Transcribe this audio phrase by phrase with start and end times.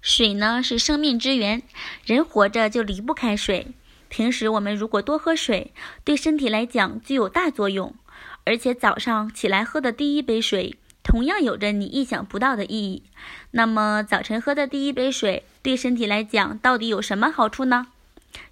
[0.00, 1.62] 水呢是生命之源，
[2.04, 3.68] 人活着就离不开水。
[4.08, 5.72] 平时我们如果多喝水，
[6.04, 7.94] 对身体来讲具有大作用。
[8.44, 13.02] 而且早上起来喝的第一杯水，同样有着你意想不到的意义。
[13.50, 17.88] 那么早晨喝的第一杯水，对身体来讲到底有什么好处呢？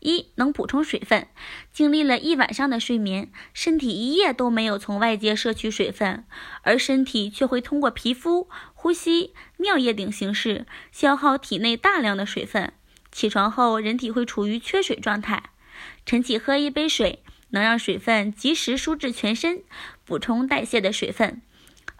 [0.00, 1.26] 一能补充水分，
[1.72, 6.24] 经历了一晚上的睡眠，身体一夜都没有从外界摄取水分，
[6.62, 12.72] 而身体却会通过皮肤、呼吸、尿液等形式消耗体内大量的水分。
[13.10, 15.50] 起床后，人体会处于缺水状态，
[16.04, 19.62] 晨起喝一杯水，能让水分及时输至全身，
[20.04, 21.40] 补充代谢的水分。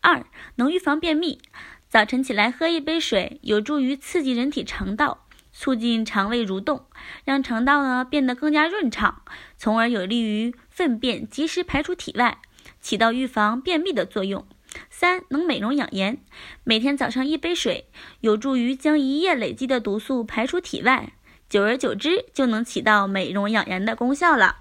[0.02, 1.40] 二能预防便秘，
[1.88, 5.23] 早晨起来喝一杯水，有助于刺激人体肠道。
[5.54, 6.84] 促进肠胃蠕动，
[7.24, 9.22] 让肠道呢变得更加润畅，
[9.56, 12.38] 从而有利于粪便及时排出体外，
[12.80, 14.44] 起到预防便秘的作用。
[14.90, 16.18] 三能美容养颜，
[16.64, 17.86] 每天早上一杯水，
[18.20, 21.12] 有助于将一夜累积的毒素排出体外，
[21.48, 24.56] 久而久之就能起到美容养颜的功效了。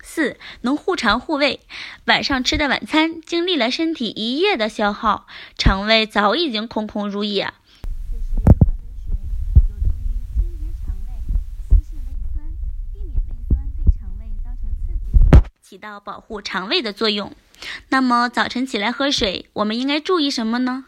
[0.00, 1.58] 四能护肠护胃，
[2.04, 5.26] 晚上吃的晚餐经历了身体一夜的消耗，
[5.58, 7.52] 肠胃早已经空空如也。
[15.68, 17.34] 起到保护肠胃的作用。
[17.88, 20.84] 那么早晨起来喝水，我们应该注意什么呢？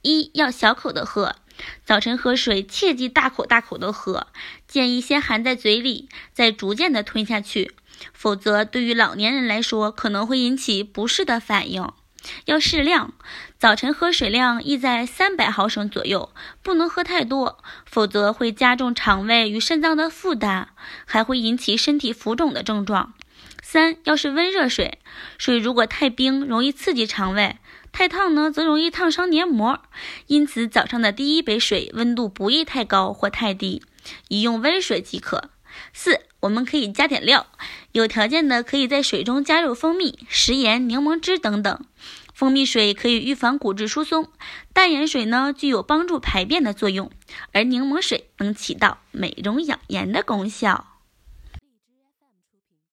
[0.00, 1.36] 一要小口的喝，
[1.84, 4.28] 早晨喝水切忌大口大口的喝，
[4.66, 7.74] 建议先含在嘴里，再逐渐的吞下去，
[8.14, 11.86] 否则对于老年人来说可能会引起不适的反应。
[12.46, 13.12] 要适量，
[13.58, 20.68] 早晨喝水量宜在三百毫升左右，不能喝太多，否则会加重肠胃与肾脏的负担，
[21.04, 23.12] 还会引起身体浮肿的症状。
[23.62, 24.98] 三要是温热水，
[25.38, 27.56] 水如果太冰，容易刺激肠胃；
[27.90, 29.80] 太烫呢，则容易烫伤黏膜。
[30.26, 33.82] 因此，早上的第一杯水温度不宜太高或太低，
[34.28, 35.50] 宜用温水即可。
[35.94, 37.46] 四，我们可以加点料，
[37.92, 41.84] 有条件的可以在水中加入蜂蜜、食盐、柠檬汁等等。
[42.34, 44.28] 蜂蜜水可以预防骨质疏松，
[44.74, 47.10] 淡盐水呢具有帮助排便的作用，
[47.52, 50.91] 而柠檬水能起到美容养颜的功效。